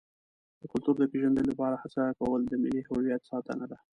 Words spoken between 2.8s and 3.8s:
هویت ساتنه ده.